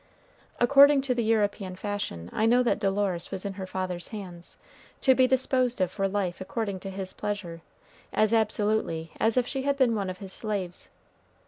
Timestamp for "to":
1.01-1.13, 5.01-5.13, 6.79-6.89